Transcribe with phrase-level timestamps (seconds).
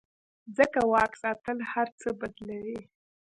[0.57, 2.79] ځکه واک ساتل هر څه بدلوي.